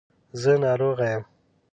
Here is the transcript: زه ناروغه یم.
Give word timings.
زه 0.41 0.51
ناروغه 0.63 1.05
یم. 1.13 1.23